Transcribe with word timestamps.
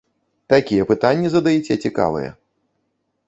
Такія 0.53 0.87
пытанні 0.91 1.27
задаеце 1.35 1.73
цікавыя! 1.87 2.31